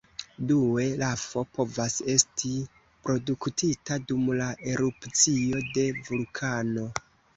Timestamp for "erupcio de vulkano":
4.73-6.89